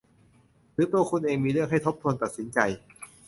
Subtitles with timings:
[0.73, 2.59] หรือตัวคุณเองมีเรื่องให้ทบทวนตัดสินใจ